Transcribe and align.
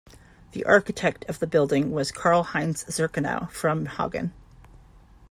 The 0.53 0.63
architect 0.65 1.25
of 1.29 1.37
the 1.37 1.45
building 1.45 1.91
was 1.91 2.11
Karl-Heinz 2.11 2.85
Zernikow 2.85 3.51
from 3.51 3.85
Hagen. 3.85 4.33